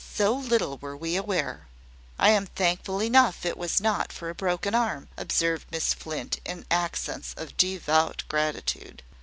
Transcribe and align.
So 0.15 0.33
little 0.33 0.79
were 0.79 0.97
we 0.97 1.15
aware!" 1.15 1.67
"I 2.17 2.29
am 2.31 2.47
thankful 2.47 3.03
enough 3.03 3.45
it 3.45 3.55
was 3.55 3.79
not 3.79 4.11
for 4.11 4.31
a 4.31 4.33
broken 4.33 4.73
arm," 4.73 5.09
observed 5.15 5.67
Miss 5.69 5.93
Flint, 5.93 6.39
in 6.43 6.65
accents 6.71 7.35
of 7.37 7.55
devout 7.55 8.23
gratitude. 8.27 9.03